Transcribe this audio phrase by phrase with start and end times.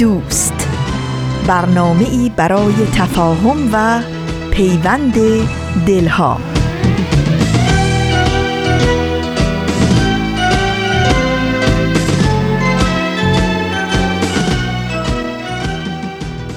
[0.00, 0.68] دوست.
[1.46, 4.02] برنامه ای برای تفاهم و
[4.50, 5.14] پیوند
[5.86, 6.40] دلها.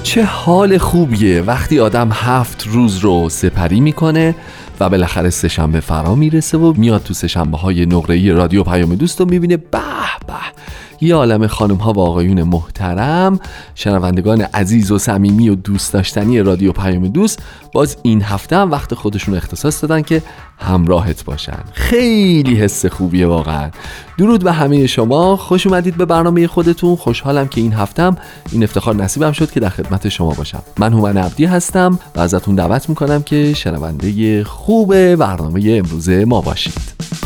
[0.02, 4.34] چه حال خوبیه وقتی آدم هفت روز رو سپری می‌کنه
[4.80, 9.26] و بالاخره سهشنبه فرا می‌رسه و میاد تو سهشنبه های نقره رادیو پیام دوست رو
[9.26, 9.78] می‌بینه به
[10.26, 10.63] به.
[11.04, 13.40] یه عالم خانم ها و آقایون محترم
[13.74, 18.94] شنوندگان عزیز و صمیمی و دوست داشتنی رادیو پیام دوست باز این هفته هم وقت
[18.94, 20.22] خودشون اختصاص دادن که
[20.58, 21.58] همراهت باشن.
[21.72, 23.70] خیلی حس خوبیه واقعا.
[24.18, 25.36] درود به همه شما.
[25.36, 26.96] خوش اومدید به برنامه خودتون.
[26.96, 28.16] خوشحالم که این هفتم
[28.52, 30.62] این افتخار نصیبم شد که در خدمت شما باشم.
[30.78, 37.23] من هومن عبدی هستم و ازتون دعوت می‌کنم که شنونده خوب برنامه امروز ما باشید.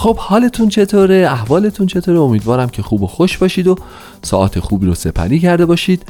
[0.00, 3.76] خب حالتون چطوره؟ احوالتون چطوره؟ امیدوارم که خوب و خوش باشید و
[4.22, 6.02] ساعت خوبی رو سپری کرده باشید.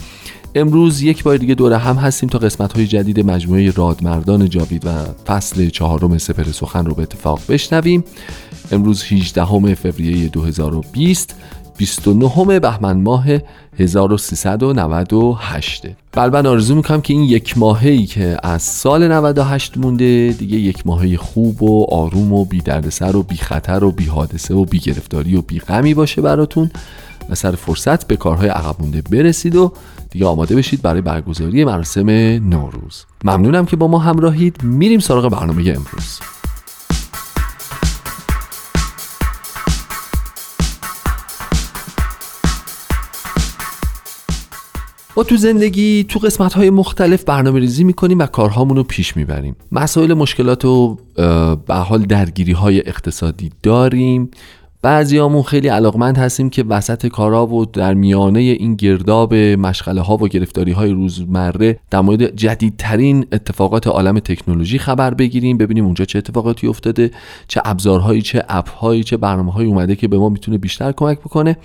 [0.55, 4.91] امروز یک بار دیگه دوره هم هستیم تا قسمت های جدید مجموعه رادمردان جاوید و
[5.27, 8.05] فصل چهارم سپر سخن رو به اتفاق بشنویم.
[8.73, 11.35] امروز 18 فوریه 2020
[11.81, 13.27] 29 بهمن ماه
[13.79, 20.57] 1398 بل من آرزو می‌کنم که این یک ماهی که از سال 98 مونده دیگه
[20.57, 24.65] یک ماهی خوب و آروم و بی دردسر و بی خطر و بی حادثه و
[24.65, 26.71] بی گرفتاری و بی غمی باشه براتون
[27.31, 29.73] و سر فرصت به کارهای عقب مونده برسید و
[30.11, 32.11] دیگه آماده بشید برای برگزاری مراسم
[32.51, 33.05] نوروز.
[33.25, 34.63] ممنونم که با ما همراهید.
[34.63, 36.21] میریم سراغ برنامه امروز.
[45.17, 49.57] ما تو زندگی تو قسمت های مختلف برنامه ریزی می‌کنیم و کارهامون رو پیش می‌بریم.
[49.73, 50.99] مسائل مشکلات و
[51.67, 54.31] به حال درگیری های اقتصادی داریم.
[54.83, 60.29] بعضیامون خیلی علاقمند هستیم که وسط کارا و در میانه این گرداب مشغله ها و
[60.29, 66.67] گرفتاری های روزمره در مورد جدیدترین اتفاقات عالم تکنولوژی خبر بگیریم ببینیم اونجا چه اتفاقاتی
[66.67, 67.11] افتاده
[67.49, 71.57] چه ابزارهایی چه اپ چه برنامه هایی اومده که به ما می‌تونه بیشتر کمک بکنه.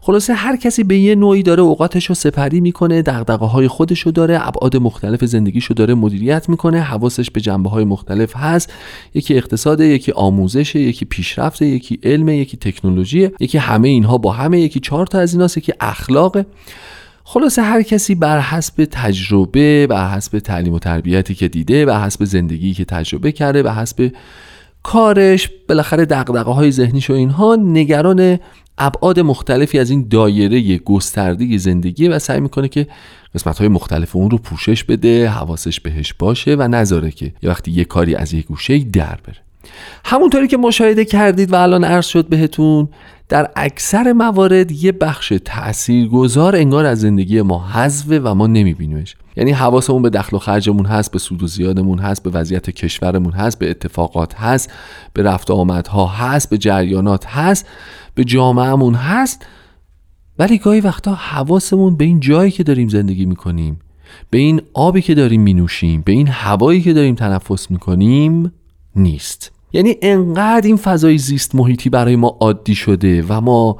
[0.00, 4.12] خلاصه هر کسی به یه نوعی داره اوقاتش رو سپری می‌کنه دغدغه های خودش رو
[4.12, 8.72] داره ابعاد مختلف زندگیش رو داره مدیریت می‌کنه حواسش به جنبه های مختلف هست.
[9.14, 14.60] یکی اقتصاد یکی آموزش یکی پیشرفت یکی علم یکی تکنولوژی یکی همه اینها با همه
[14.60, 16.46] یکی چهار تا از ایناست یکی اخلاق
[17.24, 22.24] خلاصه هر کسی بر حسب تجربه بر حسب تعلیم و تربیتی که دیده بر حسب
[22.24, 24.12] زندگی که تجربه کرده بر حسب
[24.82, 28.38] کارش بالاخره دغدغه های ذهنیش و اینها نگران
[28.78, 32.86] ابعاد مختلفی از این دایره گسترده زندگی و سعی می‌کنه که
[33.34, 37.70] قسمت های مختلف اون رو پوشش بده حواسش بهش باشه و نذاره که یه وقتی
[37.70, 39.49] یه کاری از یک گوشه در بره.
[40.04, 42.88] همونطوری که مشاهده کردید و الان عرض شد بهتون
[43.28, 49.16] در اکثر موارد یه بخش تاثیرگذار انگار از زندگی ما حذفه و ما نمیبینیمش.
[49.36, 53.32] یعنی حواسمون به دخل و خرجمون هست به سود و زیادمون هست به وضعیت کشورمون
[53.32, 54.72] هست به اتفاقات هست
[55.12, 57.68] به رفت آمدها هست به جریانات هست
[58.14, 59.46] به جامعهمون هست.
[60.38, 63.78] ولی گاهی وقتا حواسمون به این جایی که داریم زندگی می‌کنیم
[64.30, 68.52] به این آبی که داریم مینوشیم به این هوایی که داریم تنفس می‌کنیم
[68.96, 69.52] نیست.
[69.72, 73.76] یعنی انقدر این فضای زیست محیطی برای ما عادی شده و ما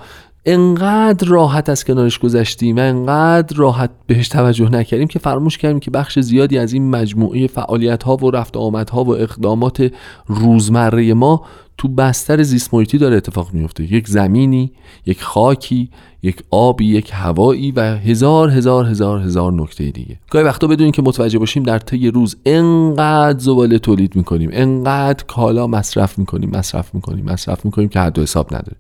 [0.46, 5.90] انقدر راحت از کنارش گذشتیم و انقدر راحت بهش توجه نکردیم که فراموش کردیم که
[5.90, 9.92] بخش زیادی از این مجموعه فعالیت ها و رفت آمدها و اقدامات
[10.26, 11.44] روزمره ما
[11.80, 13.92] تو بستر زیست داره اتفاق میفته.
[13.92, 14.72] یک زمینی
[15.06, 15.90] یک خاکی
[16.22, 20.18] یک آبی یک هوایی و هزار هزار هزار هزار نکته دیگه.
[20.30, 25.66] گاهی وقتا بدونیم که متوجه باشیم در طی روز انقدر زباله تولید می‌کنیم انقدر کالا
[25.66, 28.76] مصرف می‌کنیم مصرف می‌کنیم مصرف می‌کنیم که حد و حساب نداره.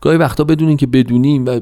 [0.00, 1.60] گاهی وقتا بدونیم که بدونیم و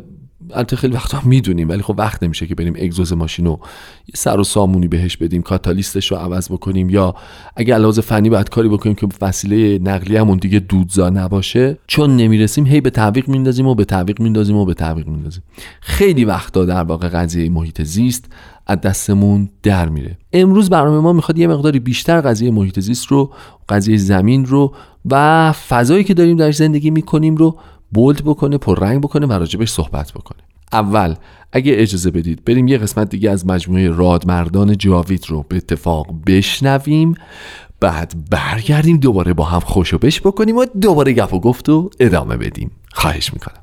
[0.54, 3.60] البته خیلی وقتا می‌دونیم ولی خب وقت نمیشه که بریم اگزوز ماشین رو
[4.06, 7.14] یه سر و سامونی بهش بدیم کاتالیستش رو عوض بکنیم یا
[7.56, 12.66] اگه لحاظ فنی باید کاری بکنیم که وسیله نقلیه همون دیگه دودزا نباشه چون نمی‌رسیم
[12.66, 15.42] هی به تعویق میندازیم و به تعویق میندازیم و به تعویق میندازیم.
[15.80, 18.24] خیلی وقتا در واقع قضیه محیط زیست
[18.66, 20.18] از دستمون در میره.
[20.32, 23.32] امروز برنامه ما می‌خواد یه مقداری بیشتر قضیه محیط زیست رو
[23.68, 24.74] قضیه زمین رو
[25.10, 27.58] و فضایی که داریم در زندگی می‌کنیم رو
[27.96, 30.38] بولد بکنه پررنگ بکنه و راجبش صحبت بکنه.
[30.72, 31.14] اول
[31.52, 37.14] اگه اجازه بدید بریم یه قسمت دیگه از مجموعه رادمردان جاوید رو به اتفاق بشنویم.
[37.80, 41.66] بعد برگردیم دوباره با هم خوشو بش بکنیم و دوباره گپ و گفت
[42.00, 42.70] ادامه بدیم.
[42.92, 43.62] خواهش می‌کنم.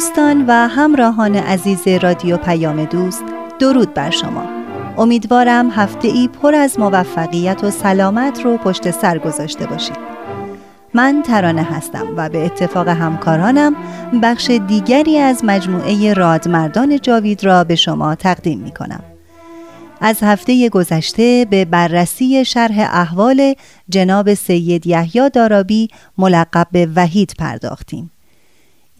[0.00, 3.24] دوستان و همراهان عزیز رادیو پیام دوست
[3.58, 4.44] درود بر شما
[4.98, 9.96] امیدوارم هفته ای پر از موفقیت و سلامت رو پشت سر گذاشته باشید
[10.94, 13.76] من ترانه هستم و به اتفاق همکارانم
[14.22, 19.02] بخش دیگری از مجموعه رادمردان جاوید را به شما تقدیم می کنم.
[20.00, 23.54] از هفته گذشته به بررسی شرح احوال
[23.88, 25.88] جناب سید یحیی دارابی
[26.18, 28.10] ملقب به وحید پرداختیم.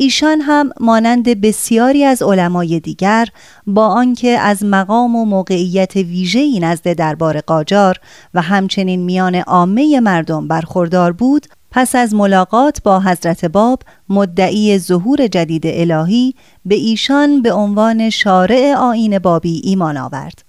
[0.02, 3.28] ایشان هم مانند بسیاری از علمای دیگر
[3.66, 7.96] با آنکه از مقام و موقعیت ویژه‌ای نزد دربار قاجار
[8.34, 15.26] و همچنین میان عامه مردم برخوردار بود پس از ملاقات با حضرت باب مدعی ظهور
[15.26, 20.42] جدید الهی به ایشان به عنوان شارع آین بابی ایمان آورد.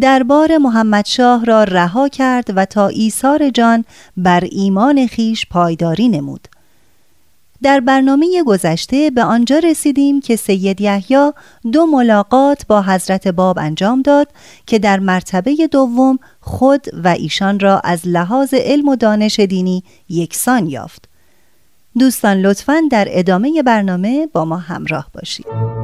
[0.00, 3.84] دربار محمدشاه را رها کرد و تا ایثار جان
[4.16, 6.48] بر ایمان خیش پایداری نمود.
[7.62, 11.32] در برنامه گذشته به آنجا رسیدیم که سید یحیی
[11.72, 14.28] دو ملاقات با حضرت باب انجام داد
[14.66, 20.66] که در مرتبه دوم خود و ایشان را از لحاظ علم و دانش دینی یکسان
[20.66, 21.08] یافت.
[21.98, 25.79] دوستان لطفاً در ادامه برنامه با ما همراه باشید.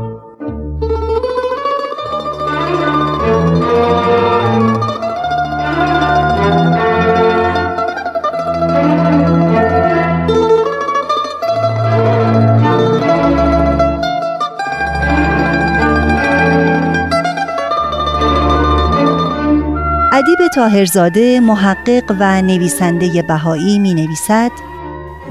[20.19, 24.51] ادیب تاهرزاده محقق و نویسنده بهایی می نویسد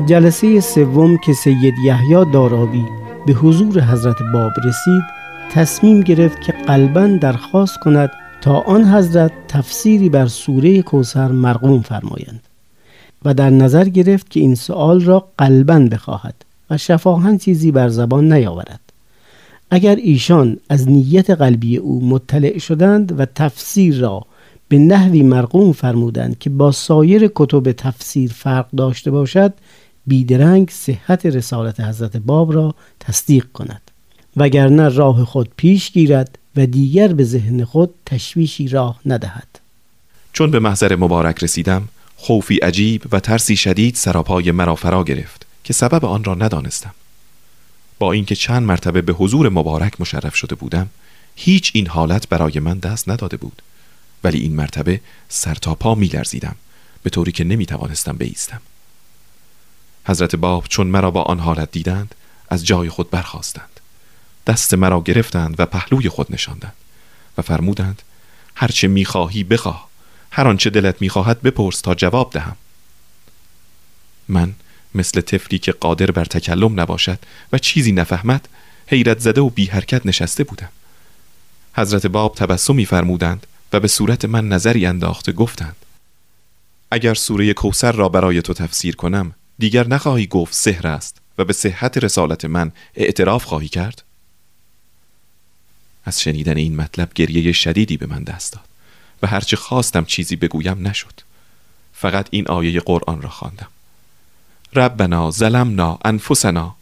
[0.06, 2.86] جلسه سوم که سید یحیی دارابی
[3.28, 5.04] به حضور حضرت باب رسید
[5.52, 8.12] تصمیم گرفت که قلبا درخواست کند
[8.42, 12.44] تا آن حضرت تفسیری بر سوره کوسر مرقوم فرمایند
[13.26, 16.36] و در نظر گرفت که این سؤال را قلبا بخواهد
[16.70, 18.80] و شفاهن چیزی بر زبان نیاورد.
[19.72, 24.26] اگر ایشان از نیت قلبی او مطلع شدند و تفسیر را
[24.68, 29.54] به نحوی مرقوم فرمودند که با سایر کتب تفسیر فرق داشته باشد
[30.08, 33.82] بیدرنگ صحت رسالت حضرت باب را تصدیق کند.
[34.38, 39.48] وگرنه راه خود پیش گیرد و دیگر به ذهن خود تشویشی راه ندهد.
[40.34, 45.74] چون به محضر مبارک رسیدم خوفی عجیب و ترسی شدید سراپای مرا فرا گرفت که
[45.74, 46.94] سبب آن را ندانستم.
[48.00, 50.90] با اینکه چند مرتبه به حضور مبارک مشرف شده بودم
[51.36, 53.62] هیچ این حالت برای من دست نداده بود.
[54.26, 56.56] ولی این مرتبه سر تا پا می لرزیدم
[57.04, 58.62] به طوری که نمی توانستم بیستم.
[60.06, 62.16] حضرت باب چون مرا با آن حالت دیدند
[62.50, 63.80] از جای خود برخواستند
[64.48, 66.74] دست مرا گرفتند و پهلوی خود نشاندند
[67.38, 68.02] و فرمودند
[68.56, 69.90] هرچه می‌خواهی بخواه
[70.32, 72.56] هر آنچه دلت می‌خواهد بپرس تا جواب دهم.
[74.28, 74.54] من
[74.96, 77.20] مثل طفلی که قادر بر تکلم نباشد
[77.52, 78.48] و چیزی نفهمد
[78.88, 80.70] حیرت زده و بی حرکت نشسته بودم.
[81.74, 85.76] حضرت باب تبسمی فرمودند و به صورت من نظری انداخته گفتند
[86.92, 91.54] اگر سوره کوسر را برای تو تفسیر کنم دیگر نخواهی گفت سحر است و به
[91.54, 94.04] صحت رسالت من اعتراف خواهی کرد؟
[96.06, 98.64] از شنیدن این مطلب گریه شدیدی به من دست داد
[99.24, 101.22] و هرچه خواستم چیزی بگویم نشد.
[101.94, 103.68] فقط این آیه قرآن را خواندم.
[104.74, 106.76] ربنا ظلمنا انفسنا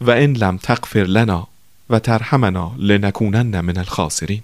[0.00, 1.48] و ان لم تغفر لنا
[1.90, 4.42] و ترحمنا لنکونن من الخاسرین.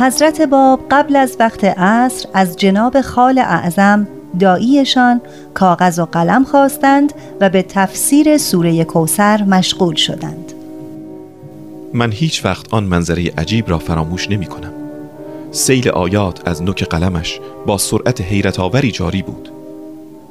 [0.00, 4.08] حضرت باب قبل از وقت عصر از جناب خال اعظم
[4.38, 5.20] داییشان
[5.54, 10.52] کاغذ و قلم خواستند و به تفسیر سوره کوسر مشغول شدند
[11.94, 14.72] من هیچ وقت آن منظره عجیب را فراموش نمی کنم
[15.50, 19.52] سیل آیات از نوک قلمش با سرعت حیرت آوری جاری بود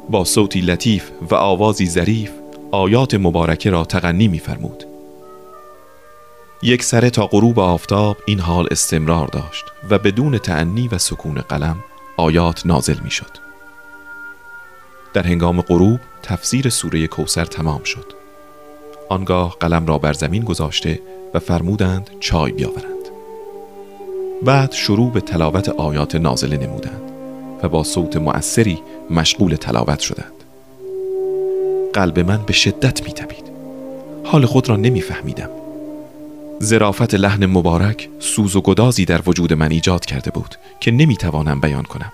[0.10, 2.32] با صوتی لطیف و آوازی ظریف
[2.72, 4.84] آیات مبارکه را تغنی می‌فرمود.
[6.64, 11.76] یک سره تا غروب آفتاب این حال استمرار داشت و بدون تعنی و سکون قلم
[12.18, 13.49] آیات نازل می شد.
[15.14, 18.06] در هنگام غروب تفسیر سوره کوسر تمام شد.
[19.10, 21.00] آنگاه قلم را بر زمین گذاشته
[21.34, 23.10] و فرمودند چای بیاورند.
[24.44, 27.02] بعد شروع به تلاوت آیات نازله نمودند
[27.64, 30.34] و با صوت مؤثری مشغول تلاوت شدند.
[31.94, 33.50] قلب من به شدت می تبید.
[34.24, 35.50] حال خود را نمیفهمیدم.
[36.60, 41.84] زرافت لحن مبارک سوز و گدازی در وجود من ایجاد کرده بود که نمی‌توانم بیان
[41.84, 42.12] کنم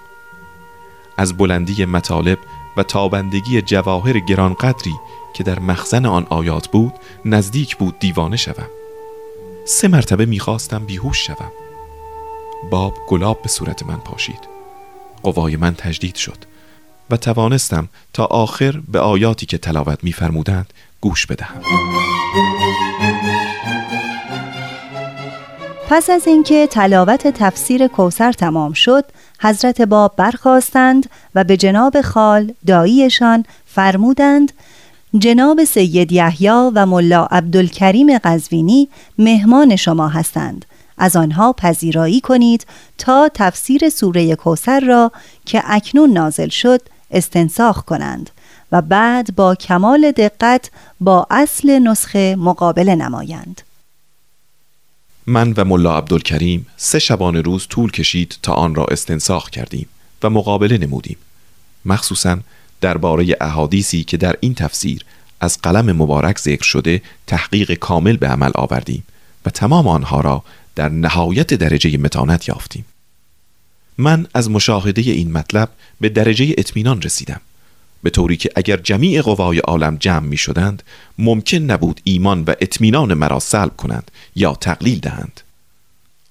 [1.17, 2.37] از بلندی مطالب
[2.77, 4.95] و تابندگی جواهر گرانقدری
[5.33, 6.93] که در مخزن آن آیات بود
[7.25, 8.67] نزدیک بود دیوانه شوم.
[9.65, 11.51] سه مرتبه می‌خواستم بیهوش شوم.
[12.71, 14.39] باب گلاب به صورت من پاشید.
[15.23, 16.37] قوای من تجدید شد
[17.09, 21.61] و توانستم تا آخر به آیاتی که تلاوت میفرمودند گوش بدهم.
[25.89, 29.05] پس از اینکه تلاوت تفسیر کوسر تمام شد
[29.39, 34.51] حضرت باب برخواستند و به جناب خال داییشان فرمودند
[35.17, 40.65] جناب سید یحیی و ملا عبدالکریم قزوینی مهمان شما هستند.
[40.97, 42.65] از آنها پذیرایی کنید
[42.97, 45.11] تا تفسیر سوره کوسر را
[45.45, 48.29] که اکنون نازل شد استنساخ کنند
[48.71, 53.61] و بعد با کمال دقت با اصل نسخه مقابله نمایند.
[55.27, 59.87] من و ملا عبدالکریم سه شبانه روز طول کشید تا آن را استنساخ کردیم
[60.23, 61.17] و مقابله نمودیم.
[61.85, 62.39] مخصوصا
[62.81, 65.05] درباره احادیثی که در این تفسیر
[65.39, 69.03] از قلم مبارک ذکر شده تحقیق کامل به عمل آوردیم
[69.45, 70.43] و تمام آنها را
[70.75, 72.85] در نهایت درجه متانت یافتیم.
[73.97, 75.69] من از مشاهده این مطلب
[76.01, 77.41] به درجه اطمینان رسیدم.
[78.05, 80.83] به طوری که اگر جمیع قوای عالم جمع می شدند
[81.19, 85.41] ممکن نبود ایمان و اطمینان مرا سلب کنند یا تقلیل دهند.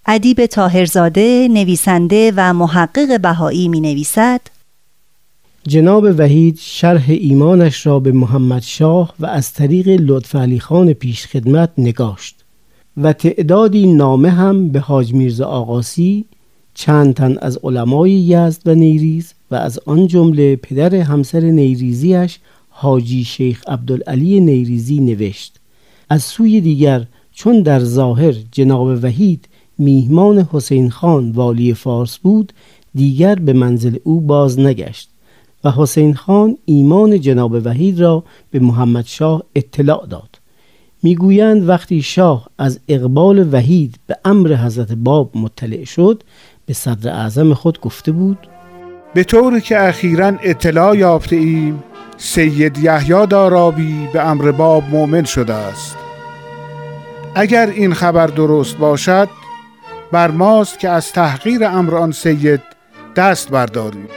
[0.06, 4.40] ادیب تاهرزاده نویسنده و محقق بهایی می نویسد
[5.68, 11.70] جناب وحید شرح ایمانش را به محمد شاه و از طریق لطف علی خان پیشخدمت
[11.78, 12.44] نگاشت
[12.96, 16.24] و تعدادی نامه هم به حاج میرزا آقاسی
[16.74, 23.24] چند تن از علمای یزد و نیریز و از آن جمله پدر همسر نیریزیش حاجی
[23.24, 25.60] شیخ عبدالعلی نیریزی نوشت.
[26.08, 29.48] از سوی دیگر چون در ظاهر جناب وحید
[29.78, 32.52] میهمان حسین خان والی فارس بود
[32.94, 35.08] دیگر به منزل او باز نگشت
[35.64, 40.38] و حسین خان ایمان جناب وحید را به محمد شاه اطلاع داد.
[41.02, 46.22] می‌گویند وقتی شاه از اقبال وحید به امر حضرت باب مطلع شد
[46.66, 48.38] به صدر اعظم خود گفته بود
[49.14, 51.82] به طوری که اخیرا اطلاع یافته ایم
[52.16, 55.96] سید یحیی دارابی به امر باب مؤمن شده است.
[57.34, 59.28] اگر این خبر درست باشد
[60.12, 62.60] بر ماست که از تحقیر امر آن سید
[63.16, 64.08] دست برداریم.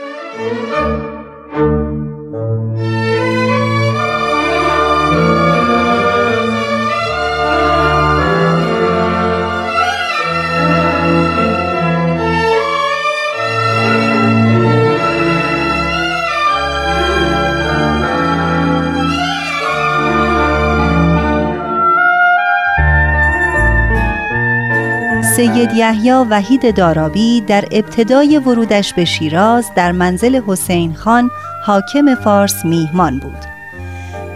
[25.38, 31.30] سید یحیی وحید دارابی در ابتدای ورودش به شیراز در منزل حسین خان
[31.64, 33.44] حاکم فارس میهمان بود.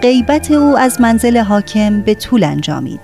[0.02, 3.00] غیبت او از منزل حاکم به طول انجامید.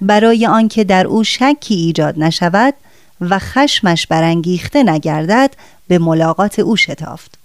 [0.00, 2.74] برای آنکه در او شکی ایجاد نشود
[3.20, 5.50] و خشمش برانگیخته نگردد
[5.88, 7.38] به ملاقات او شتافت.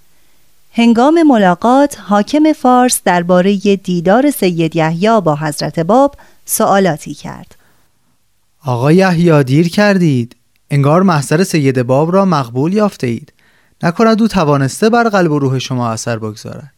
[0.74, 6.16] هنگام ملاقات حاکم فارس درباره دیدار سید یحیی با حضرت باب
[6.46, 7.56] سوالاتی کرد.
[8.68, 10.36] آقا یحیی دیر کردید.
[10.70, 13.34] انگار محضر سید باب را مقبول یافته اید
[13.84, 16.74] نکند او توانسته بر قلب و روح شما اثر بگذارد.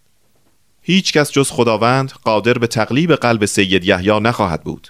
[0.82, 4.88] هیچ کس جز خداوند قادر به تقلیب قلب سید یحیی نخواهد بود.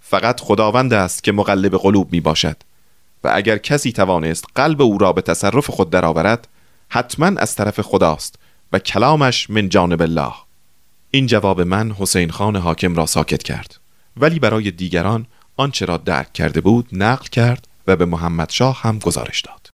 [0.00, 2.56] فقط خداوند است که مقلب قلوب می باشد
[3.24, 6.48] و اگر کسی توانست قلب او را به تصرف خود درآورد
[6.88, 8.38] حتما از طرف خداست
[8.72, 10.32] و کلامش من جانب الله.
[11.10, 13.80] این جواب من حسین خان حاکم را ساکت کرد.
[14.16, 15.26] ولی برای دیگران
[15.58, 19.70] آنچه را درک کرده بود نقل کرد و به محمد شاه هم گزارش داد.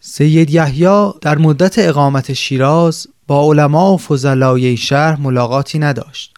[0.00, 6.34] سید یحیی در مدت اقامت شیراز با علما و فضلای شهر ملاقاتی نداشت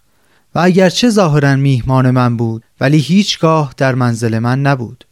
[0.55, 5.05] و اگرچه ظاهرا میهمان من بود ولی هیچگاه در منزل من نبود.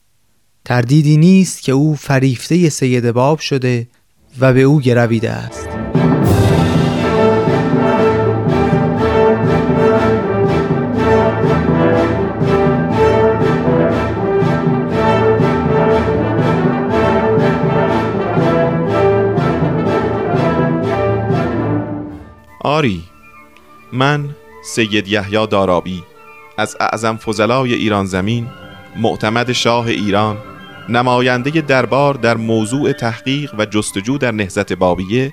[0.65, 3.89] تردیدی نیست که او فریفته سید باب شده
[4.41, 5.69] و به او گرویده است.
[22.65, 23.03] آری
[23.93, 24.31] من
[24.65, 26.03] سید یحیی دارابی
[26.59, 28.49] از اعظم فضلای ایران زمین
[28.97, 30.39] معتمد شاه ایران
[30.89, 35.33] نماینده دربار در موضوع تحقیق و جستجو در نهزت بابیه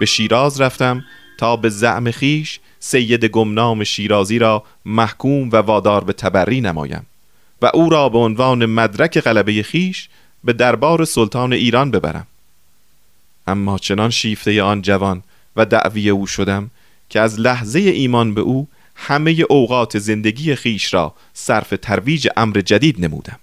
[0.00, 1.04] به شیراز رفتم
[1.38, 7.06] تا به زعم خیش سید گمنام شیرازی را محکوم و وادار به تبری نمایم
[7.62, 10.08] و او را به عنوان مدرک غلبه خیش
[10.44, 12.26] به دربار سلطان ایران ببرم.
[13.46, 15.22] اما چنان شیفته آن جوان
[15.56, 16.70] و دعوی او شدم
[17.08, 23.04] که از لحظه ایمان به او همه اوقات زندگی خیش را صرف ترویج امر جدید
[23.04, 23.38] نمودم.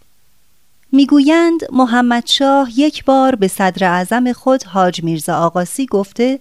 [0.92, 6.40] می‌گویند محمد شاه یک بار به صدر اعظم خود حاج میرزا آقاسی گفته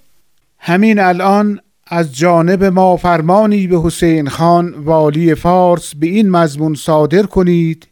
[0.59, 7.23] همین الان از جانب ما فرمانی به حسین خان والی فارس به این مضمون صادر
[7.23, 7.89] کنید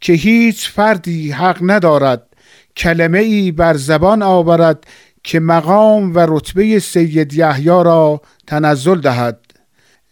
[0.00, 2.22] که هیچ فردی حق ندارد
[2.76, 4.86] کلمه ای بر زبان آورد
[5.24, 9.38] که مقام و رتبه سید یحیی را تنزل دهد.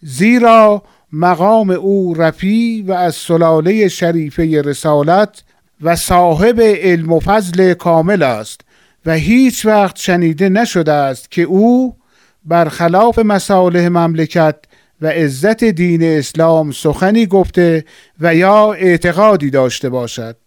[0.01, 5.43] زیرا مقام او رفی و از سلاله شریفه رسالت
[5.81, 8.61] و صاحب علم و فضل کامل است
[9.05, 11.95] و هیچ وقت شنیده نشده است که او
[12.45, 14.55] برخلاف مصالح مملکت
[15.01, 17.85] و عزت دین اسلام سخنی گفته
[18.19, 20.37] و یا اعتقادی داشته باشد.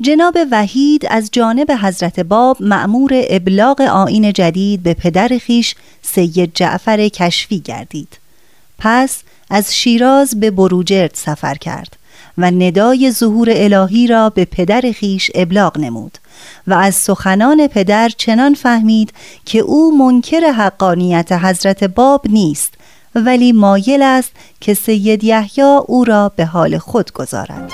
[0.00, 7.08] جناب وحید از جانب حضرت باب معمور ابلاغ آین جدید به پدر خیش سید جعفر
[7.08, 8.18] کشفی گردید.
[8.78, 9.18] پس
[9.50, 11.96] از شیراز به بروجرد سفر کرد
[12.38, 16.18] و ندای ظهور الهی را به پدر خیش ابلاغ نمود
[16.66, 19.12] و از سخنان پدر چنان فهمید
[19.44, 22.74] که او منکر حقانیت حضرت باب نیست
[23.14, 24.30] ولی مایل است
[24.60, 27.72] که سید یحیی او را به حال خود گذارد.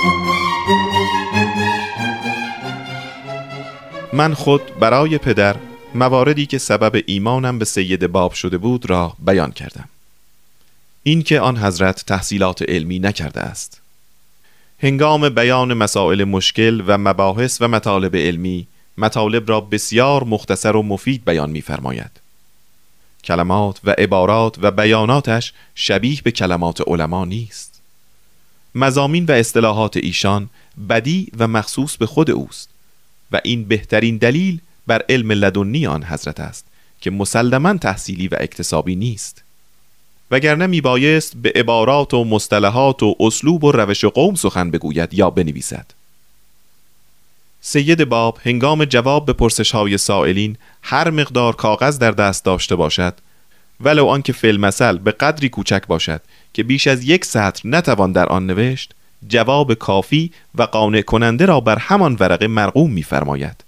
[4.14, 5.56] من خود برای پدر
[5.94, 9.88] مواردی که سبب ایمانم به سید باب شده بود را بیان کردم.
[11.02, 13.80] اینکه آن حضرت تحصیلات علمی نکرده است.
[14.78, 18.66] هنگام بیان مسائل مشکل و مباحث و مطالب علمی
[18.98, 22.10] مطالب را بسیار مختصر و مفید بیان می‌فرماید.
[23.24, 27.80] کلمات و عبارات و بیاناتش شبیه به کلمات علما نیست.
[28.74, 30.50] مزامین و اصطلاحات ایشان
[30.88, 32.73] بدی و مخصوص به خود اوست.
[33.32, 36.66] و این بهترین دلیل بر علم لدنی آن حضرت است
[37.00, 39.42] که مسلما تحصیلی و اکتسابی نیست.
[40.30, 45.30] وگرنه می بایست به عبارات و مصطلحات و اسلوب و روش قوم سخن بگوید یا
[45.30, 45.86] بنویسد.
[47.60, 53.14] سید باب هنگام جواب به پرسش های سائلین هر مقدار کاغذ در دست داشته باشد
[53.80, 56.20] ولو آنکه فیل مثل به قدری کوچک باشد
[56.52, 58.94] که بیش از یک سطر نتوان در آن نوشت
[59.28, 63.64] جواب کافی و قانع کننده را بر همان ورقه مرقوم می‌فرماید.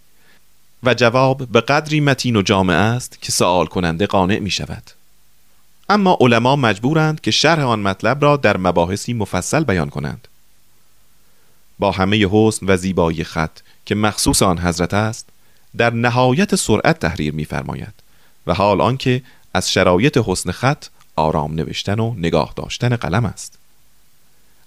[0.82, 4.90] و جواب به قدری متین و جامع است که سوال کننده قانع می شود
[5.88, 10.28] اما علما مجبورند که شرح آن مطلب را در مباحثی مفصل بیان کنند.
[11.78, 15.28] با همه حسن و زیبایی خط که مخصوص آن حضرت است
[15.76, 17.94] در نهایت سرعت تحریر می‌فرماید
[18.46, 19.22] و حال آنکه
[19.54, 23.58] از شرایط حسن خط آرام نوشتن و نگاه داشتن قلم است.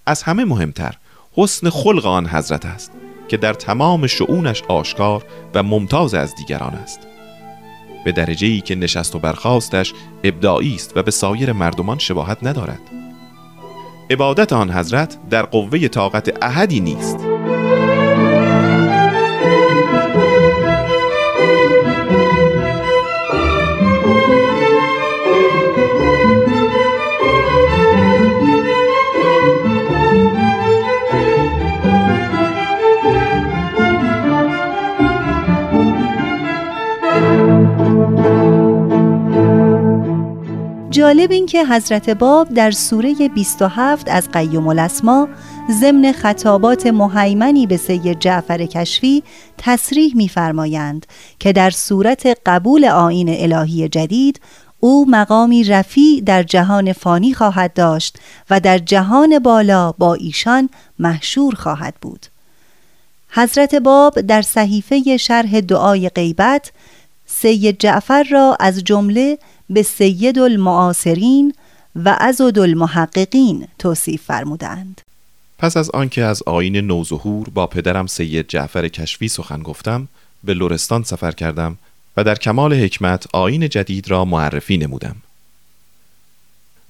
[0.10, 0.96] از همه مهمتر
[1.34, 2.92] حسن خلق آن حضرت است
[3.28, 7.00] که در تمام شعونش آشکار و ممتاز از دیگران است.
[8.06, 9.94] به درجه ای که نشست و برخاستش
[10.24, 12.82] ابداعی است و به سایر مردمان شباهت ندارد.
[14.10, 17.29] عبادت آن حضرت در قوه طاقت احدی نیست.
[41.00, 45.28] جالب این که حضرت باب در سوره 27 از قیوم الاسما
[45.82, 49.24] ضمن خطابات محیمنی به سید جعفر کشفی
[49.58, 51.06] تصریح می‌فرمایند
[51.40, 54.40] که در صورت قبول آین الهی جدید
[54.80, 58.18] او مقامی رفیع در جهان فانی خواهد داشت
[58.50, 62.26] و در جهان بالا با ایشان محشور خواهد بود.
[63.30, 66.72] حضرت باب در صحیفه شرح دعای غیبت
[67.26, 69.38] سید جعفر را از جمله
[69.70, 71.54] به سید المعاصرین
[71.96, 75.02] و ازد المحققین توصیف فرمودند.
[75.58, 80.08] پس از آنکه از آین نوظهور با پدرم سید جعفر کشفی سخن گفتم
[80.44, 81.78] به لورستان سفر کردم
[82.18, 85.16] و در کمال حکمت آین جدید را معرفی نمودم.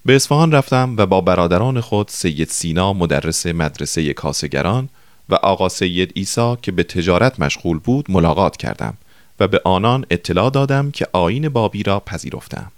[0.05, 4.89] به اصفهان رفتم و با برادران خود سید سینا مدرس مدرسه کاسگران
[5.29, 8.97] و آقا سید ایسا که به تجارت مشغول بود ملاقات کردم.
[9.39, 12.71] و به آنان اطلاع دادم که آین بابی را پذیرفتم.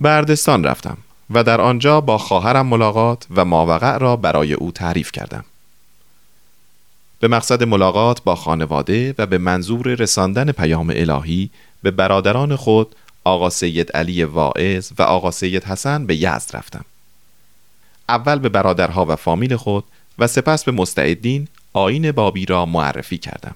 [0.00, 0.98] بردستان رفتم
[1.30, 5.44] و در آنجا با خواهرم ملاقات و ماوقع را برای او تعریف کردم.
[7.20, 11.50] به مقصد ملاقات با خانواده و به منظور رساندن پیام الهی
[11.82, 16.84] به برادران خود آقا سید علی واعظ و آقا سید حسن به یزد رفتم.
[18.08, 19.84] اول به برادرها و فامیل خود
[20.18, 23.54] و سپس به مستعدین آین بابی را معرفی کردم.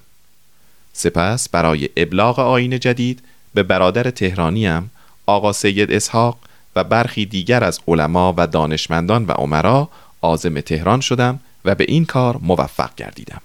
[0.97, 4.91] سپس برای ابلاغ آین جدید به برادر تهرانیم
[5.25, 6.37] آقا سید اسحاق
[6.75, 9.89] و برخی دیگر از علما و دانشمندان و عمرا
[10.21, 13.41] عازم تهران شدم و به این کار موفق گردیدم.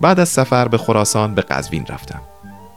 [0.00, 2.20] بعد از سفر به خراسان به قزوین رفتم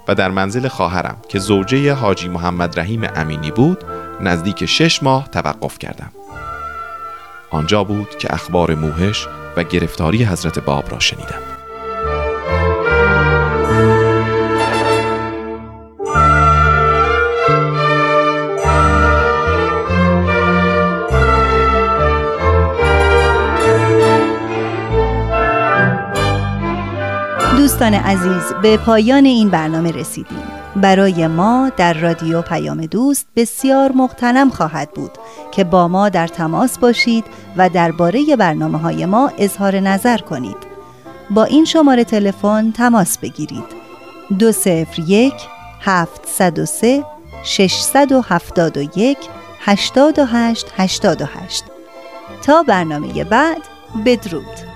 [0.07, 3.83] و در منزل خواهرم که زوجه حاجی محمد رحیم امینی بود
[4.21, 6.11] نزدیک شش ماه توقف کردم.
[7.51, 11.54] آنجا بود که اخبار موهش و گرفتاری حضرت باب را شنیدم.
[27.65, 30.43] دوستان عزیز به پایان این برنامه رسیدیم.
[30.75, 35.11] برای ما در رادیو پیام دوست بسیار مقتنم خواهد بود
[35.51, 37.25] که با ما در تماس باشید
[37.57, 40.57] و درباره برنامه های ما اظهار نظر کنید.
[41.29, 43.65] با این شماره تلفن تماس بگیرید.
[44.39, 45.35] دو سفر یک
[45.81, 47.03] هفت صد و سه
[47.43, 49.17] ششصد و هفتاد و یک
[49.59, 51.63] هشتاد و هشت هشتاد و هشت.
[52.41, 53.61] تا برنامه بعد
[54.05, 54.74] بدرود.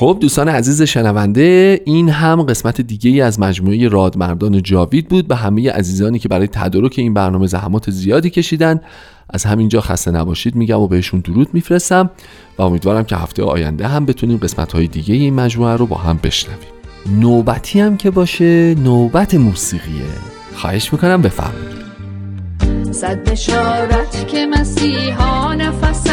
[0.00, 5.70] خب دوستان عزیز شنونده این هم قسمت دیگه از مجموعه رادمردان جاوید بود به همه
[5.70, 8.80] عزیزانی که برای تدارک این برنامه زحمات زیادی کشیدن.
[9.30, 12.10] از همینجا خسته نباشید میگم و بهشون درود میفرستم
[12.58, 16.18] و امیدوارم که هفته آینده هم بتونیم قسمت های دیگه این مجموعه رو با هم
[16.22, 16.68] بشنویم.
[17.20, 20.02] نوبتی هم که باشه نوبت موسیقیه.
[20.54, 21.80] خواهش می‌کنم بفرمایید.
[22.92, 26.09] صد بشارت که مسیحا نفس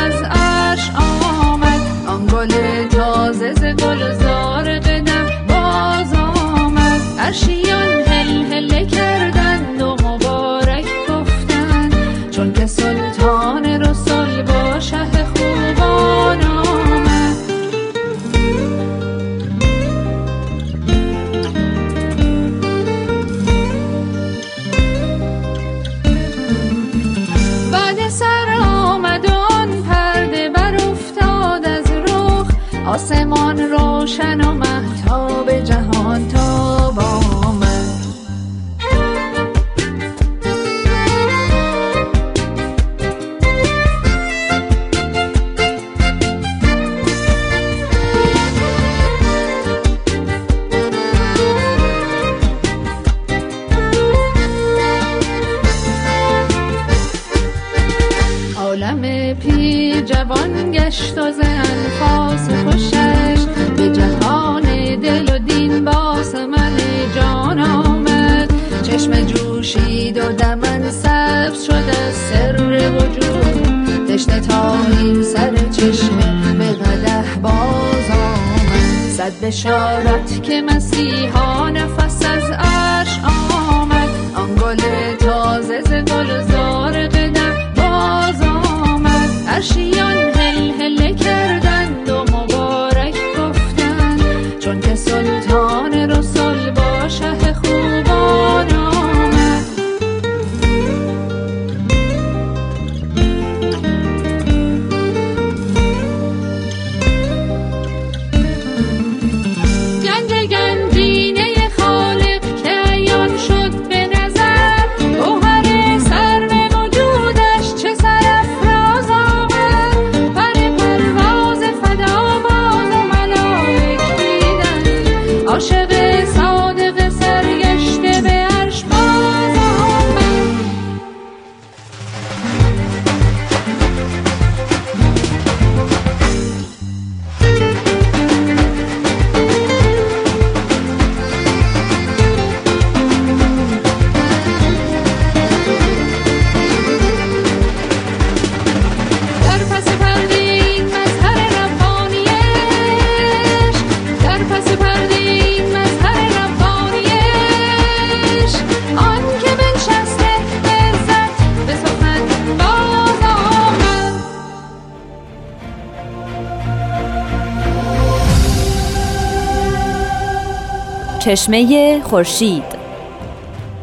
[171.19, 172.63] چشمه خورشید.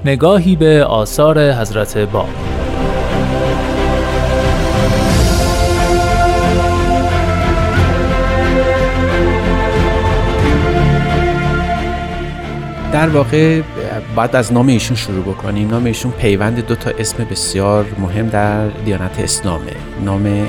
[0.05, 2.29] نگاهی به آثار حضرت باب
[12.93, 13.61] در واقع
[14.17, 15.69] باید از نام ایشون شروع بکنیم.
[15.69, 19.73] نام ایشون پیوند دو تا اسم بسیار مهم در دیانت اسلامه.
[20.05, 20.47] نام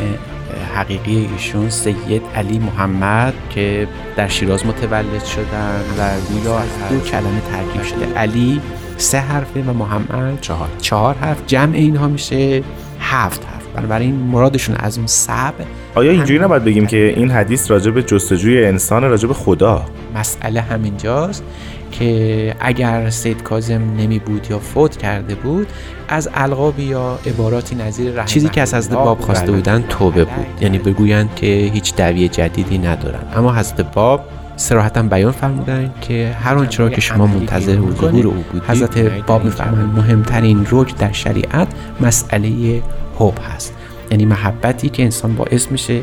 [0.75, 7.41] حقیقی ایشون سید علی محمد که در شیراز متولد شدن و گویا از دو کلمه
[7.51, 8.13] ترکیب شده.
[8.15, 8.61] علی
[8.97, 10.69] سه حرفه و محمد چهار.
[10.81, 11.41] چهار حرف.
[11.47, 12.63] جمع اینها میشه
[12.99, 13.55] هفت حرف.
[13.75, 15.53] بنابراین مرادشون از اون سب
[15.95, 20.61] آیا اینجوری نباید بگیم که این حدیث راجع به جستجوی انسان راجع به خدا؟ مسئله
[20.61, 21.43] همینجاست
[21.91, 25.67] که اگر سید کازم نمی بود یا فوت کرده بود
[26.07, 30.45] از القاب یا عباراتی نظیر چیزی که از حضرت باب خواسته بودن توبه بود.
[30.61, 33.19] یعنی بگویند که هیچ دعوی جدیدی ندارن.
[33.35, 34.25] اما حضرت باب
[34.55, 39.45] سراحتا بیان فرمودن که هر آنچه را که شما منتظر ظهور او بودید حضرت باب
[39.45, 41.67] میفرمایند مهمترین رکن در شریعت
[42.01, 42.81] مسئله
[43.19, 43.73] حب هست.
[44.11, 46.01] یعنی محبتی که انسان باعث میشه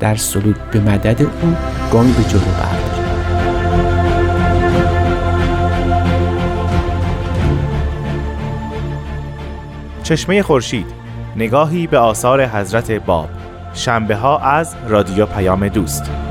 [0.00, 1.56] در سلوک به مدد او
[1.92, 2.97] گام به جلو برداره
[10.08, 10.86] چشمه خورشید
[11.36, 13.28] نگاهی به آثار حضرت باب.
[13.74, 16.27] شنبه ها از رادیو پیام دوست.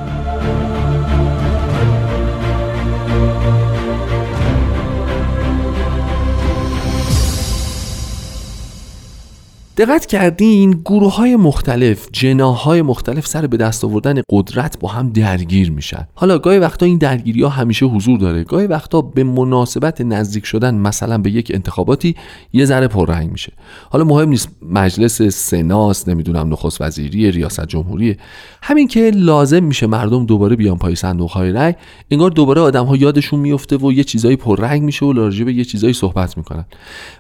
[9.77, 15.71] دقت کردین گروه های مختلف جناهای مختلف سر به دست آوردن قدرت با هم درگیر
[15.71, 16.07] میشن.
[16.15, 18.43] حالا گاهی وقتا این درگیری ها همیشه حضور داره.
[18.43, 22.15] گاهی وقتا به مناسبت نزدیک شدن مثلا به یک انتخاباتی
[22.53, 23.53] یه ذره پررنگ میشه.
[23.89, 28.17] حالا مهم نیست مجلس سناس نمی‌دونم نخست وزیری ریاست جمهوری.
[28.61, 31.73] همین که لازم میشه مردم دوباره بیان پای صندوق های رأی
[32.11, 35.65] انگار دوباره آدم ها یادشون میفته و یه چیزایی پررنگ میشه و راجع به یه
[35.65, 36.65] چیزایی صحبت می‌کنن.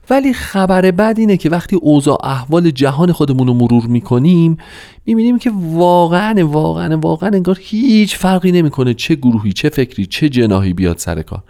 [0.09, 2.17] ولی خبر بد اینه که وقتی اوضاع
[2.47, 4.57] احوال جهان خودمون رو مرور می‌کنیم
[5.05, 10.73] می‌بینیم که واقعا واقعا واقعا انگار هیچ فرقی نمی‌کنه چه گروهی چه فکری چه جناهی
[10.73, 11.43] بیاد سر کار.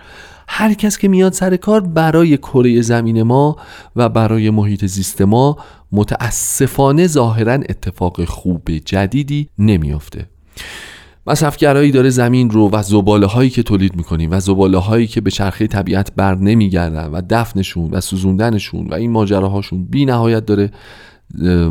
[0.47, 3.55] هر کس که میاد سر کار برای کره زمین ما
[3.95, 5.57] و برای محیط زیست ما
[5.91, 10.25] متاسفانه ظاهرا اتفاق خوب جدیدی نمیافته.
[11.27, 15.31] مصرفگرایی داره زمین رو و زباله هایی که تولید می‌کنیم و زباله هایی که به
[15.31, 20.71] چرخه طبیعت بر نمیگردن و دفنشون و سوزوندنشون و این ماجراهاشون بی نهایت داره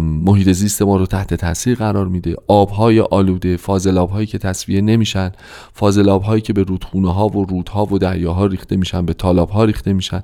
[0.01, 2.35] محیط زیست ما رو تحت تاثیر قرار میده.
[2.49, 5.33] آبهای آلوده فاضلاب هایی که تصفیه نمیشن
[5.73, 9.64] فاضلاب هایی که به رودخونه ها و رودها و دریاها ریخته میشن به تالاب ها
[9.64, 10.23] ریخته میشن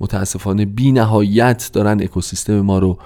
[0.00, 2.98] متاسفانه بی نهایت دارن اکوسیستم ما رو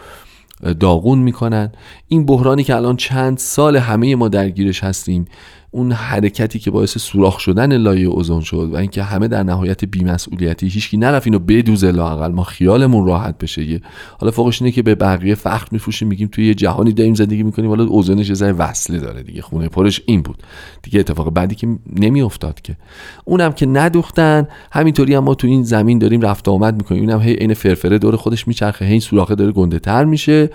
[0.81, 1.73] داغون می‌کنن.
[2.09, 5.25] این بحرانی که الان چند سال همه ما درگیرش هستیم
[5.70, 10.68] اون حرکتی که باعث سوراخ شدن لایه اوزون شد و اینکه همه در نهایت بیمسئولیتی
[10.68, 13.81] هیچکی نرفت اینو بدوزه لاقل ما خیالمون راحت بشه یه.
[14.20, 17.68] حالا فوقش اینه که به بقیه فخر میفروشیم میگیم توی یه جهانی داریم زندگی می‌کنیم
[17.68, 19.42] حالا اوزونش یه وصله داره دیگه.
[19.42, 20.42] خونه پرش این بود.
[20.83, 22.76] دیگه اتفاق بعدی که نمیافتاد که.
[23.24, 27.00] اونم که ندوختن همینطوری هم ما تو این زمین داریم رفت آمد می‌کنیم.
[27.00, 30.50] اینم هی عین فرفره دور خودش میچرخه هی سوراخه داره گنده تر میشه.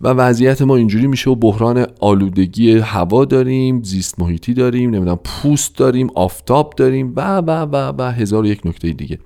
[0.00, 5.78] و وضعیت ما اینجوری میشه و بحران آلودگی هوا داریم زیست محیطی داریم نمی‌دونم پوست
[5.78, 9.18] داریم آفتاب داریم و و و و هزار و یک نکته دیگه.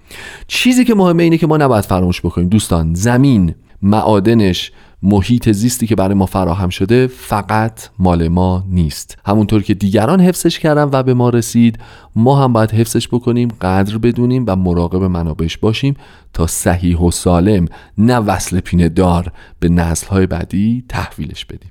[0.47, 2.49] چیزی که مهمه اینه که ما نباید فراموش بکنیم.
[2.49, 9.19] دوستان زمین معادنش محیط زیستی که برای ما فراهم شده فقط مال ما نیست.
[9.27, 11.79] همونطور که دیگران حفظش کردن و به ما رسید
[12.17, 15.97] ما هم باید حفظش بکنیم قدر بدونیم و مراقب منابعش باشیم
[16.33, 17.67] تا صحیح و سالم
[17.99, 21.71] نه وصل پینه دار به نسلهای بعدی تحویلش بدیم.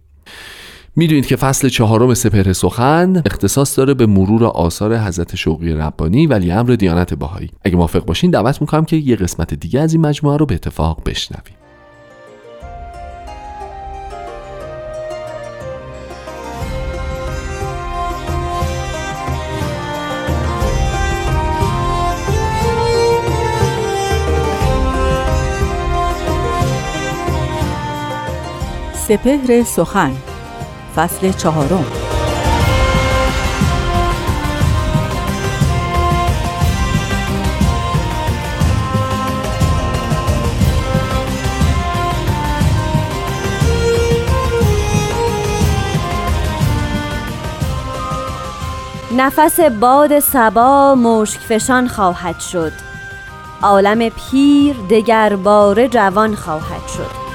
[0.96, 6.52] می‌دونید که فصل چهارم سپهر سخن اختصاص داره به مرور آثار حضرت شوقی ربانی ولی
[6.52, 10.38] امر دیانت باهایی اگه موافق باشین دعوت می‌کنم که یه قسمت دیگه از این مجموعه
[10.38, 11.61] رو به اتفاق بشنویم.
[29.12, 30.12] سپهر سخن
[30.96, 31.86] فصل چهارم.
[49.18, 52.72] نفس باد سبا مشک فشان خواهد شد.
[53.62, 57.31] عالم پیر دگر بار جوان خواهد شد.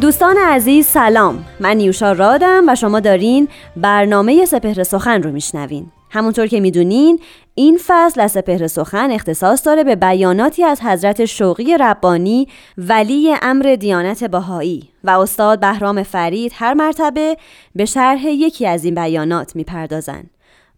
[0.00, 1.44] دوستان عزیز سلام.
[1.60, 5.86] من نیوشا رادم و شما دارین برنامه سپهر سخن رو میشنوین.
[6.10, 7.20] همونطور که می‌دونین
[7.54, 13.76] این فصل از سپهر سخن اختصاص داره به بیاناتی از حضرت شوقی ربانی ولی امر
[13.80, 17.36] دیانت باهایی و استاد بهرام فرید هر مرتبه
[17.74, 20.22] به شرح یکی از این بیانات می‌پردازن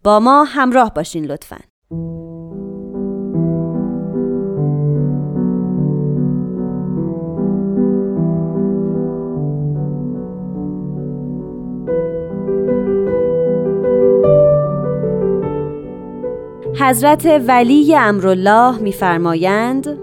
[0.05, 1.59] با ما همراه باشین لطفاً.
[16.83, 19.99] حضرت ولی امرالله میفرمایند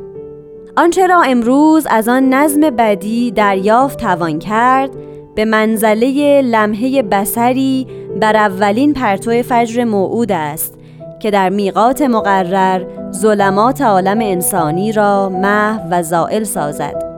[0.78, 4.89] آنچه را امروز از آن نظم بدی دریافت توان کرد
[5.36, 7.88] به منزله لمحه بسری
[8.22, 10.80] بر اولین پرتو فجر موعود است
[11.20, 17.10] که در میقات مقرر ظلمات عالم انسانی را محو و زائل سازد.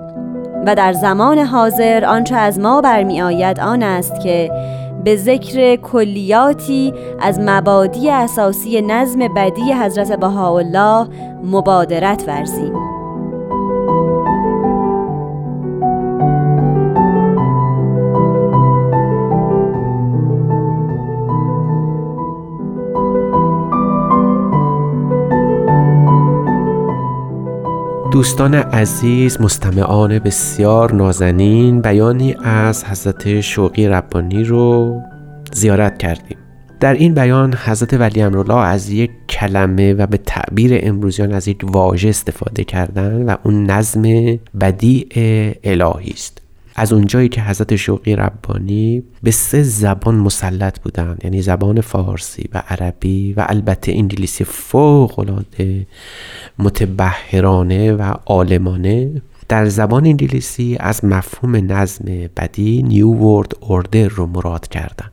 [0.65, 4.51] و در زمان حاضر آنچه از ما برمی آن است که
[5.03, 11.07] به ذکر کلیاتی از مبادی اساسی نظم بدی حضرت بهاءالله
[11.43, 13.00] مبادرت ورزیم.
[28.11, 35.01] دوستان عزیز مستمعان بسیار نازنین بیانی از حضرت شوقی ربانی رو
[35.53, 36.37] زیارت کردیم.
[36.79, 41.57] در این بیان حضرت ولی امرالله از یک کلمه و به تعبیر امروزیان از یک
[41.63, 44.01] واژه استفاده کردن و اون نظم
[44.61, 45.07] بدیع
[45.63, 46.41] الهی است.
[46.75, 52.63] از اونجایی که حضرت شوقی ربانی به سه زبان مسلط بودند یعنی زبان فارسی و
[52.67, 55.87] عربی و البته انگلیسی فوق العاده
[56.59, 62.05] متبهرانه و عالمانه در زبان انگلیسی از مفهوم نظم
[62.37, 65.11] بدی نیو ورد اوردر رو مراد کردن.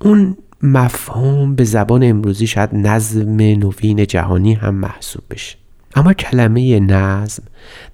[0.00, 5.56] اون مفهوم به زبان امروزی شاید نظم نوین جهانی هم محسوب بشه.
[5.96, 7.42] اما کلمه نظم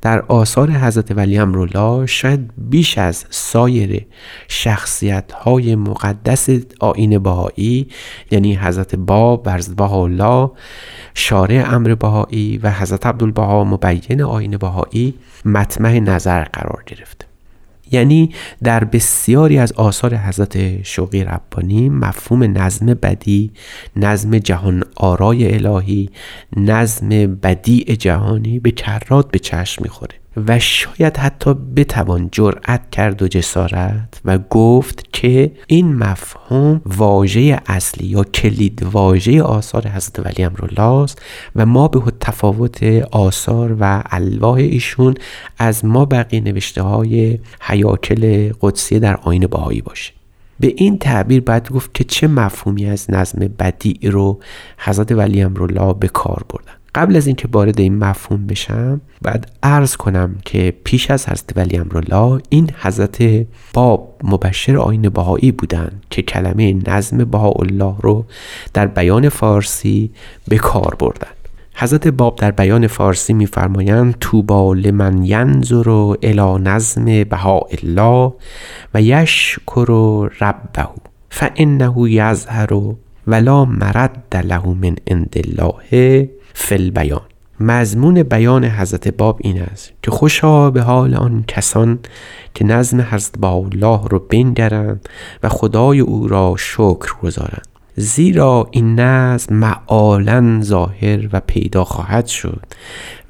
[0.00, 4.06] در آثار حضرت ولی امرالله شاید بیش از سایر
[4.48, 6.48] شخصیت های مقدس
[6.80, 7.88] آین بهایی
[8.30, 10.50] یعنی حضرت باب برز الله
[11.14, 17.31] شارع امر بهایی و حضرت عبدالبها مبین آین بهایی مطمع نظر قرار گرفته
[17.92, 23.50] یعنی در بسیاری از آثار حضرت شوقی ربانی مفهوم نظم بدی
[23.96, 26.10] نظم جهان آرای الهی
[26.56, 30.21] نظم بدیع جهانی به کرات به چشم می‌خوره.
[30.36, 38.06] و شاید حتی بتوان جرأت کرد و جسارت و گفت که این مفهوم واژه اصلی
[38.06, 41.22] یا کلید واژه آثار حضرت ولی امرالله است
[41.56, 45.14] و ما به تفاوت آثار و الواح ایشون
[45.58, 50.12] از ما بقیه نوشته های حیاکل قدسی در آین باهایی باشه.
[50.60, 54.38] به این تعبیر باید گفت که چه مفهومی از نظم بدیع رو
[54.78, 56.81] حضرت ولی امرالله به کار بردن.
[56.94, 61.76] قبل از اینکه وارد این مفهوم بشم بعد عرض کنم که پیش از حضرت ولی
[61.76, 68.24] امرالله این حضرت باب مبشر آین بهایی بودند که کلمه نظم بهاءالله رو
[68.74, 70.10] در بیان فارسی
[70.48, 71.28] به کار بردن
[71.74, 75.88] حضرت باب در بیان فارسی میفرمایند توبا لمن ینظر
[76.22, 78.32] الی نظم بهاءالله
[78.94, 80.88] و یشکر ربه
[81.30, 82.74] فانه یظهر
[83.26, 87.20] ولا مرد له من عند الله فی البیان.
[87.60, 91.98] مضمون بیان حضرت باب این است که خوشا به حال آن کسان
[92.54, 95.08] که نظم حضرت با الله رو بنگرند
[95.42, 97.66] و خدای او را شکر گذارند.
[97.96, 102.62] زیرا این نظم معالا ظاهر و پیدا خواهد شد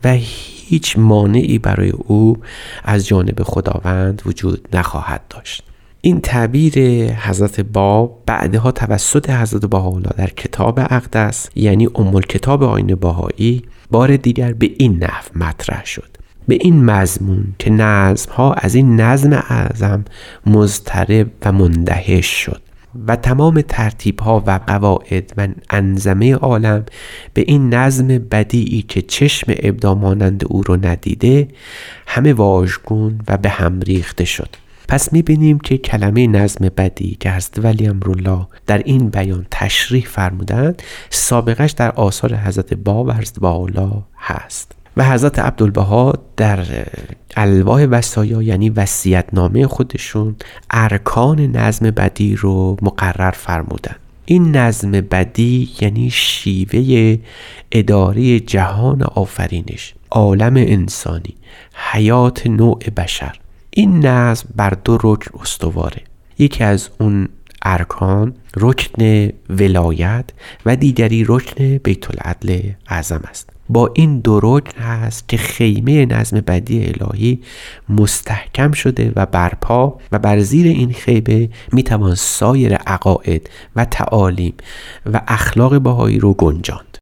[0.05, 2.37] و هیچ مانعی برای او
[2.85, 5.72] از جانب خداوند وجود نخواهد داشت.
[6.05, 6.79] این تعبیر
[7.13, 14.17] حضرت باب بعدها توسط حضرت بهاءالله در کتاب اقدس یعنی ام کتاب آین باهایی بار
[14.17, 16.17] دیگر به این نحو مطرح شد.
[16.49, 20.05] به این مضمون که نظم ها از این نظم اعظم
[20.47, 22.63] مضطرب و مندهش شد
[23.07, 26.85] و تمام ترتیب ها و قواعد و انظمه عالم
[27.35, 31.49] به این نظم بدیعی که چشم ابدا مانند او رو ندیده
[32.07, 34.62] همه واژگون و به هم ریخته شد.
[34.89, 40.83] پس می‌بینیم که کلمه نظم بدی که حضرت ولی امرالله در این بیان تشریح فرمودند
[41.11, 44.73] سابقش در آثار حضرت با و حضرت باولا هست.
[44.97, 46.65] و حضرت عبدالبها در
[47.37, 50.37] الواح وسایا یعنی وسیعت نامه خودشون
[50.71, 57.19] ارکان نظم بدی رو مقرر فرمودن این نظم بدی یعنی شیوه
[57.73, 61.35] اداره جهان آفرینش عالم انسانی
[61.93, 63.37] حیات نوع بشر.
[63.75, 66.03] این نظم بر دو رکن استواره.
[66.39, 67.29] یکی از اون
[67.63, 70.25] ارکان رکن ولایت
[70.67, 73.51] و دیگری رکن بیت العدل اعظم است.
[73.69, 77.41] با این دو رکن هست که خیمه نظم بدی الهی
[77.89, 84.55] مستحکم شده و برپا و بر زیر این خیمه می‌توان سایر عقاید و تعالیم
[85.13, 86.99] و اخلاق باهایی رو گنجاند.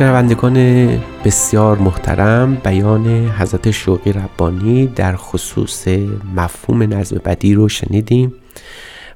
[0.00, 0.54] شنوندگان
[1.24, 5.88] بسیار محترم بیان حضرت شوقی ربانی در خصوص
[6.36, 8.34] مفهوم نظم بدی رو شنیدیم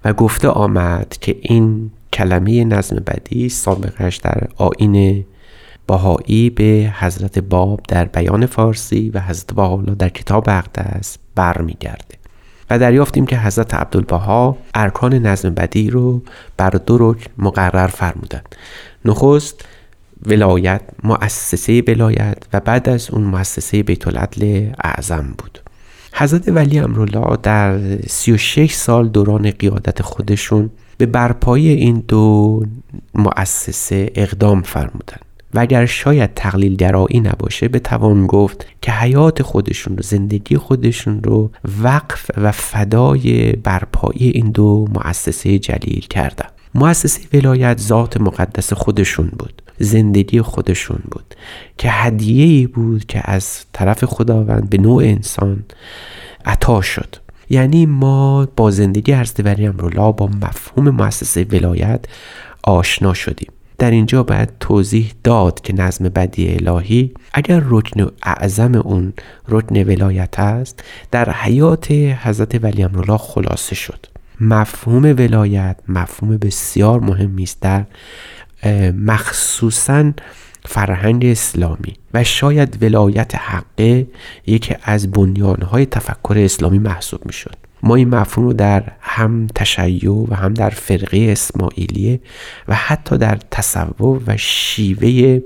[0.04, 5.24] و گفته آمد که این کلمه نظم بدی سابقش در آین
[5.86, 12.14] باهایی به حضرت باب در بیان فارسی و حضرت باحالا در کتاب اقدس برمیگرده.
[12.70, 16.22] و دریافتیم که حضرت عبدالبها ارکان نظم بدی رو
[16.56, 18.56] بر دو رکن مقرر فرمودند.
[19.04, 19.64] نخست
[20.26, 25.58] ولایت مؤسسه ولایت و بعد از اون مؤسسه بیت العدل اعظم بود.
[26.14, 32.62] حضرت ولی امرالله در 36 سال دوران قیادت خودشون به برپایی این دو
[33.14, 35.16] مؤسسه اقدام فرمودن
[35.54, 41.22] و اگر شاید تقلیل درایی نباشه به توان گفت که حیات خودشون رو زندگی خودشون
[41.22, 41.50] رو
[41.82, 46.48] وقف و فدای برپایی این دو مؤسسه جلیل کردن.
[46.74, 51.34] مؤسسه ولایت ذات مقدس خودشون بود زندگی خودشون بود
[51.78, 55.64] که هدیه ای بود که از طرف خداوند به نوع انسان
[56.44, 57.16] عطا شد.
[57.50, 62.04] یعنی ما با زندگی حضرت ولی امرالله با مفهوم مؤسسه ولایت
[62.62, 63.48] آشنا شدیم.
[63.78, 69.12] در اینجا باید توضیح داد که نظم بدی الهی اگر رکن اعظم اون
[69.48, 74.06] رکن ولایت است در حیات حضرت ولی امرالله خلاصه شد.
[74.44, 77.84] مفهوم ولایت مفهوم بسیار مهمی است در
[78.90, 80.12] مخصوصا
[80.66, 81.96] فرهنگ اسلامی.
[82.14, 84.06] و شاید ولایت حقه
[84.46, 90.10] یکی از بنیانهای تفکر اسلامی محسوب می شد ما این مفهوم رو در هم تشیع
[90.10, 92.20] و هم در فرقه اسماعیلیه
[92.68, 95.40] و حتی در تصور و شیوه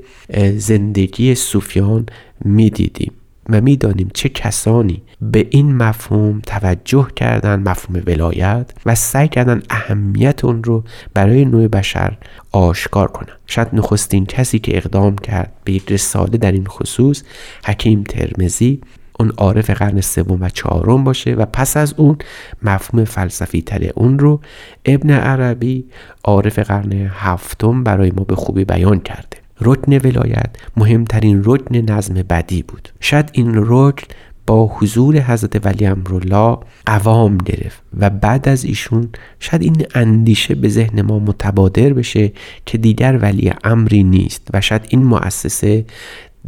[0.57, 2.07] زندگی صوفیان
[2.45, 3.13] می‌دیدیم.
[3.49, 10.45] و می‌دانیم چه کسانی به این مفهوم توجه کردن مفهوم ولایت و سعی کردن اهمیت
[10.45, 10.85] اون رو
[11.15, 12.17] برای نوع بشر
[12.53, 17.23] آشکار کنن شاید نخستین کسی که اقدام کرد به یک رساله در این خصوص
[17.65, 18.81] حکیم ترمزی
[19.21, 22.19] اون عارف قرن سوم و چهارم باشه و پس از اون
[22.63, 24.41] مفهوم فلسفی تر اون رو
[24.85, 25.85] ابن عربی
[26.25, 29.48] عارف قرن هفتم برای ما به خوبی بیان کرده.
[29.61, 32.89] رکن ولایت مهمترین رکن نظم بدی بود.
[33.01, 34.07] شاید این رکن
[34.49, 39.09] با حضور حضرت ولی امرالله قوام گرفت و بعد از ایشون
[39.41, 42.33] شاید این اندیشه به ذهن ما متبادر بشه
[42.67, 45.85] که دیگر ولی امری نیست و شاید این مؤسسه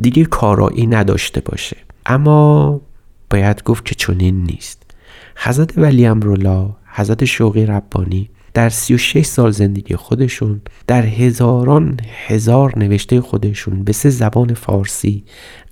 [0.01, 1.77] دیگه کارایی نداشته باشه.
[2.07, 2.81] اما
[3.31, 4.83] باید گفت که چنین نیست.
[5.37, 13.21] حضرت ولی امرالله حضرت شوقی ربانی در 36 سال زندگی خودشون در هزاران هزار نوشته
[13.21, 15.25] خودشون به سه زبان فارسی،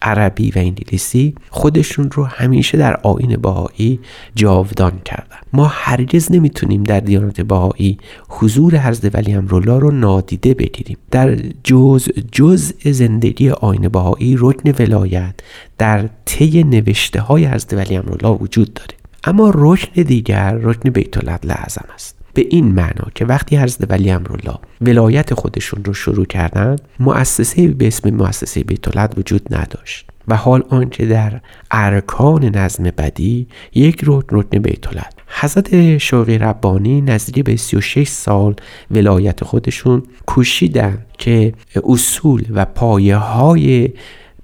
[0.02, 4.00] عربی و انگلیسی خودشون رو همیشه در آین بهایی
[4.34, 5.36] جاودان کردن.
[5.52, 7.98] ما هرگز نمی‌تونیم در دیانت بهایی
[8.28, 10.96] حضور حضرت ولی امرالله رو نادیده بگیریم.
[11.10, 15.34] در جز جز زندگی آین بهایی رکن ولایت
[15.78, 18.94] در طی نوشته های حضرت ولی امرالله وجود داره.
[19.24, 22.17] اما رکن دیگر رکن بیت العدل است.
[22.38, 27.86] به این معنا که وقتی حضرت ولی امرالله ولایت خودشون رو شروع کردند مؤسسه به
[27.86, 34.58] اسم مؤسسه بیت وجود نداشت و حال آنچه در ارکان نظم بدی یک رکن رکن
[34.58, 38.54] بیت العدل حضرت شوقی ربانی نزدیک به 36 سال
[38.90, 41.52] ولایت خودشون کوشیدن که
[41.84, 43.90] اصول و پایه های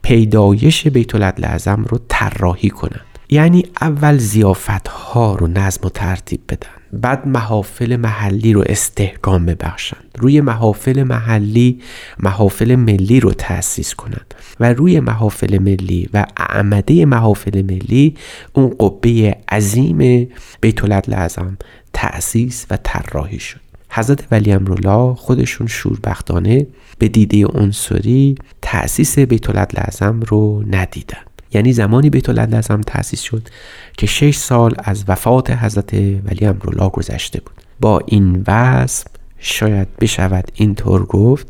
[0.02, 6.68] پیدایش بیت اعظم رو طراحی کنند یعنی اول زیافت ها رو نظم و ترتیب بدن
[6.92, 10.04] بعد محافل محلی رو استحکام ببخشند.
[10.18, 11.80] روی محافل محلی
[12.18, 18.14] محافل ملی رو تأسیس کنند و روی محافل ملی و اعمده محافل ملی
[18.52, 20.28] اون قبه عظیم
[20.60, 21.58] بیت اعظم
[21.92, 23.60] تأسیس و طراحی شد.
[23.90, 26.66] حضرت ولی امرالله خودشون شوربختانه
[26.98, 31.33] به دیده عنصری تأسیس بیت اعظم رو ندیدن.
[31.54, 33.48] یعنی زمانی بیت اعظم تأسیس شد
[33.96, 37.54] که شش سال از وفات حضرت ولی امرالله گذشته بود.
[37.80, 39.06] با این وصف
[39.38, 41.46] شاید بشود اینطور گفت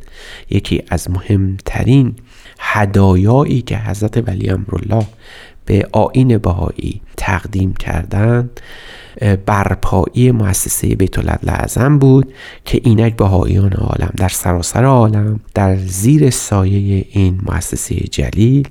[0.50, 2.14] یکی از مهمترین
[2.58, 5.06] هدایایی که حضرت ولی امرالله
[5.66, 8.60] به آین بهایی تقدیم کردند
[9.46, 12.32] برپایی مؤسسه بیت اعظم بود
[12.64, 18.68] که اینک بهاییان عالم در سراسر عالم در زیر سایه این مؤسسه جلیل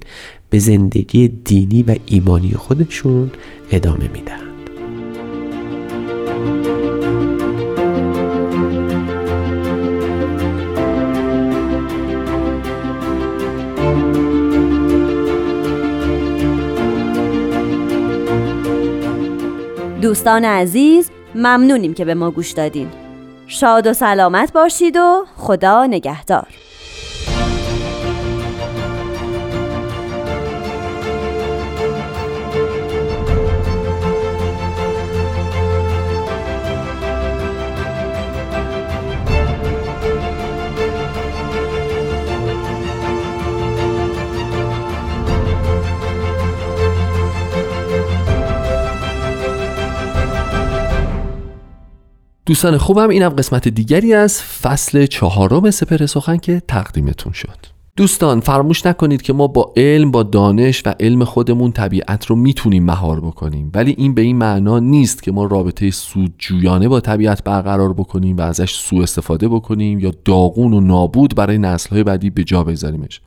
[0.54, 3.32] به زندگی دینی و ایمانی خودشون
[3.72, 4.40] ادامه میدن
[20.02, 22.88] دوستان عزیز ممنونیم که به ما گوش دادین.
[23.48, 26.48] شاد و سلامت باشید و خدا نگهدار.
[52.46, 57.74] دوستان خوبم اینم قسمت دیگری از فصل چهارم سپر سخن که تقدیمتون شد.
[57.96, 62.86] دوستان فراموش نکنید که ما با علم با دانش و علم خودمون طبیعت رو می‌تونیم
[62.86, 63.72] مهار بکنیم.
[63.74, 68.42] ولی این به این معنا نیست که ما رابطه سودجویانه با طبیعت برقرار بکنیم و
[68.42, 73.22] ازش سوء استفاده بکنیم یا داغون و نابود برای نسلهای بعدی به جا بذاریمش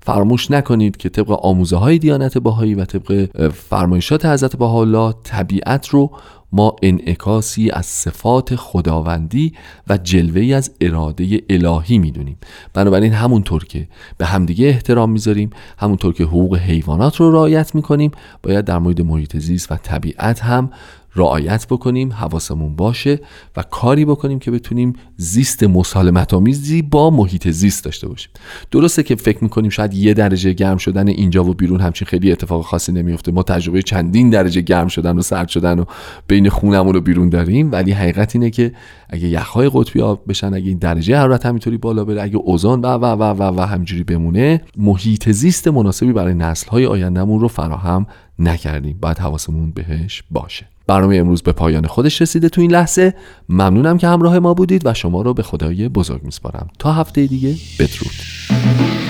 [0.00, 6.10] فراموش نکنید که طبق آموزه های دیانت باهایی و طبق فرمایشات حضرت بهاءالله طبیعت رو
[6.54, 9.52] ما انعکاسی از صفات خداوندی
[9.88, 12.36] و جلوه از اراده الهی می‌دونیم.
[12.74, 13.88] بنابراین همونطور که
[14.18, 18.10] به همدیگه احترام می‌ذاریم همونطور که حقوق حیوانات رو رعایت می‌کنیم
[18.42, 20.70] باید در مورد محیط زیست و طبیعت هم
[21.16, 23.20] رعایت بکنیم حواسمون باشه
[23.56, 28.30] و کاری بکنیم که بتونیم زیست مسالمت آمیزی با محیط زیست داشته باشیم.
[28.70, 32.64] درسته که فکر می‌کنیم شاید یه درجه گرم شدن اینجا و بیرون همچین خیلی اتفاق
[32.64, 35.84] خاصی نمیفته ما تجربه چندین درجه گرم شدن و سرد شدن و
[36.28, 38.72] بین خونمون رو بیرون داریم ولی حقیقت اینه که
[39.10, 42.86] اگه یخهای قطبی آب بشن اگه این درجه حرارت همینطوری بالا بره اگه اوزان و
[42.86, 48.06] و و و و همجوری بمونه محیط زیست مناسبی برای نسل‌های آیندهمون رو فراهم
[48.38, 48.98] نکردیم.
[49.00, 50.73] باید حواسمون بهش باشه.
[50.86, 53.14] برنامه امروز به پایان خودش رسیده تو این لحظه.
[53.48, 56.68] ممنونم که همراه ما بودید و شما رو به خدای بزرگ میسپارم.
[56.78, 59.03] تا هفته دیگه بدرود.